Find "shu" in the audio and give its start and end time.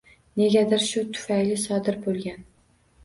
0.85-1.03